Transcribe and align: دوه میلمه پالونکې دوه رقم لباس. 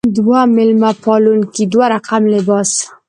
دوه 0.17 0.39
میلمه 0.55 0.91
پالونکې 1.03 1.63
دوه 1.73 1.85
رقم 1.93 2.23
لباس. 2.33 2.71